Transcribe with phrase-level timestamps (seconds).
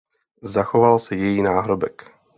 [0.43, 2.11] Zachoval se její náhrobek.